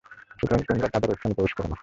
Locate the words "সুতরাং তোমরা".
0.39-0.87